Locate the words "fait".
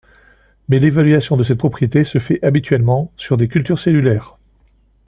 2.17-2.43